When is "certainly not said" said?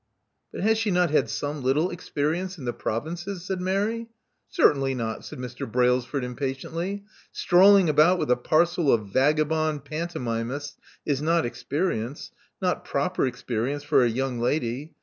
4.49-5.37